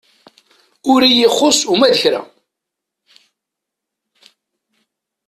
Ur 0.91 0.99
iyi-ixus 1.09 1.59
uma 1.71 1.87
d 1.91 1.95
kra. 2.01 2.21